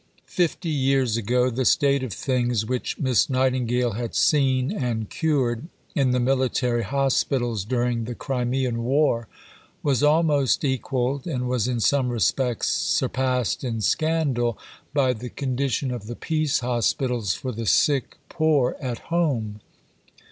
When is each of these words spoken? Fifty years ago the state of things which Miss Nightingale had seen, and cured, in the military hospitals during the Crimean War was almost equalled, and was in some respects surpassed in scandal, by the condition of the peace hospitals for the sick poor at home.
Fifty 0.25 0.71
years 0.71 1.15
ago 1.15 1.51
the 1.51 1.63
state 1.63 2.01
of 2.01 2.11
things 2.11 2.65
which 2.65 2.97
Miss 2.97 3.29
Nightingale 3.29 3.91
had 3.91 4.15
seen, 4.15 4.71
and 4.71 5.07
cured, 5.11 5.67
in 5.93 6.09
the 6.09 6.19
military 6.19 6.81
hospitals 6.81 7.63
during 7.63 8.05
the 8.05 8.15
Crimean 8.15 8.83
War 8.83 9.27
was 9.83 10.01
almost 10.01 10.63
equalled, 10.63 11.27
and 11.27 11.47
was 11.47 11.67
in 11.67 11.79
some 11.79 12.09
respects 12.09 12.69
surpassed 12.69 13.63
in 13.63 13.79
scandal, 13.79 14.57
by 14.91 15.13
the 15.13 15.29
condition 15.29 15.91
of 15.91 16.07
the 16.07 16.15
peace 16.15 16.61
hospitals 16.61 17.35
for 17.35 17.51
the 17.51 17.67
sick 17.67 18.17
poor 18.27 18.75
at 18.81 18.97
home. 19.13 19.61